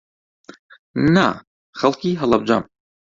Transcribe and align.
نا، 1.15 1.25
خەڵکی 1.79 2.19
هەڵەبجەم. 2.21 2.63